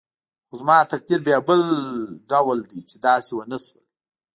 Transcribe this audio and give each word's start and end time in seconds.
خو 0.47 0.53
زما 0.61 0.77
تقدیر 0.91 1.19
بیا 1.27 1.37
بل 1.49 1.61
ډول 2.31 2.59
دی 2.71 2.79
چې 2.89 2.95
داسې 3.07 3.31
ونه 3.33 3.57
شول. 3.65 3.83